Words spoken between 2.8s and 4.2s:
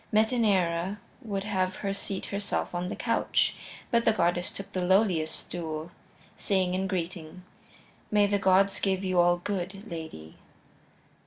the couch but the